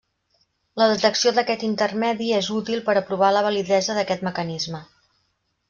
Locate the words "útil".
2.61-2.83